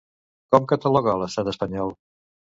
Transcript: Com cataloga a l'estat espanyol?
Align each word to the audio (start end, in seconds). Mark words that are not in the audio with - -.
Com 0.55 0.65
cataloga 0.71 1.13
a 1.13 1.21
l'estat 1.25 1.53
espanyol? 1.53 1.95